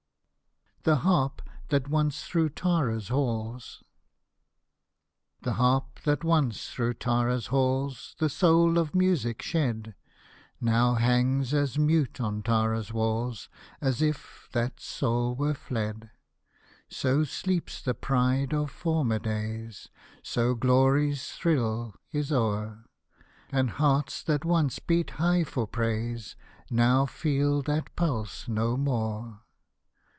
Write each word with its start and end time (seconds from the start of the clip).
THE 0.83 0.95
HARP 1.05 1.43
THAT 1.69 1.89
ONCE 1.89 2.23
THROUGH 2.23 2.49
TARA'S 2.55 3.07
HALLS 3.09 3.83
The 5.43 5.53
harp 5.53 5.99
that 6.05 6.23
once 6.23 6.71
through 6.71 6.95
Tara's 6.95 7.45
halls 7.53 8.15
The 8.17 8.29
soul 8.29 8.79
of 8.79 8.95
music 8.95 9.43
shed, 9.43 9.93
Now 10.59 10.95
hangs 10.95 11.53
as 11.53 11.77
mute 11.77 12.19
on 12.19 12.41
Tara's 12.41 12.91
walls 12.91 13.47
As 13.79 14.01
if 14.01 14.49
that 14.53 14.79
soul 14.79 15.35
were 15.35 15.53
fled. 15.53 16.09
So 16.89 17.25
sleeps 17.25 17.79
the 17.79 17.93
pride 17.93 18.51
of 18.51 18.71
former 18.71 19.19
days. 19.19 19.87
So 20.23 20.55
glory's 20.55 21.31
thrill 21.33 21.93
is 22.11 22.31
o'er. 22.31 22.85
And 23.51 23.69
hearts, 23.69 24.23
that 24.23 24.43
once 24.45 24.79
beat 24.79 25.11
high 25.11 25.43
for 25.43 25.67
praise. 25.67 26.35
Now 26.71 27.05
feel 27.05 27.61
that 27.61 27.95
pulse 27.95 28.47
no 28.47 28.75
more. 28.75 29.41